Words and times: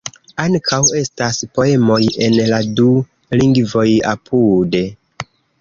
Ankaŭ 0.43 0.79
estas 1.01 1.37
poemoj 1.57 1.99
en 2.29 2.39
la 2.53 2.63
du 2.81 2.89
lingvoj 3.43 3.87
apude. 4.17 4.87